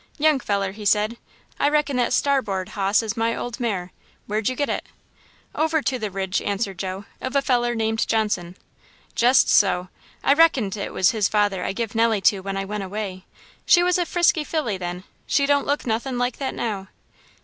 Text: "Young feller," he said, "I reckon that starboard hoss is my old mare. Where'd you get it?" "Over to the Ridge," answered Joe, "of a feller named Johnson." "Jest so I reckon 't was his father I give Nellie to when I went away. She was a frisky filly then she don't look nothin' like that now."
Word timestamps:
"Young 0.17 0.39
feller," 0.39 0.71
he 0.71 0.83
said, 0.83 1.17
"I 1.59 1.69
reckon 1.69 1.95
that 1.97 2.11
starboard 2.11 2.69
hoss 2.69 3.03
is 3.03 3.15
my 3.15 3.35
old 3.35 3.59
mare. 3.59 3.91
Where'd 4.25 4.49
you 4.49 4.55
get 4.55 4.67
it?" 4.67 4.87
"Over 5.53 5.83
to 5.83 5.99
the 5.99 6.09
Ridge," 6.09 6.41
answered 6.41 6.79
Joe, 6.79 7.05
"of 7.21 7.35
a 7.35 7.41
feller 7.43 7.75
named 7.75 8.07
Johnson." 8.07 8.57
"Jest 9.13 9.47
so 9.47 9.89
I 10.23 10.33
reckon 10.33 10.71
't 10.71 10.89
was 10.89 11.11
his 11.11 11.29
father 11.29 11.63
I 11.63 11.73
give 11.73 11.93
Nellie 11.93 12.19
to 12.21 12.39
when 12.39 12.57
I 12.57 12.65
went 12.65 12.81
away. 12.81 13.25
She 13.63 13.83
was 13.83 13.99
a 13.99 14.07
frisky 14.07 14.43
filly 14.43 14.75
then 14.79 15.03
she 15.27 15.45
don't 15.45 15.67
look 15.67 15.85
nothin' 15.85 16.17
like 16.17 16.37
that 16.37 16.55
now." 16.55 16.87